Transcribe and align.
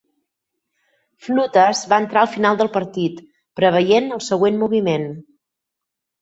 Flutes 1.27 1.81
va 1.91 1.99
entra 2.03 2.21
al 2.25 2.29
final 2.37 2.57
del 2.61 2.71
partit, 2.79 3.21
preveient 3.61 4.09
el 4.17 4.23
següent 4.31 4.59
moviment. 4.65 5.07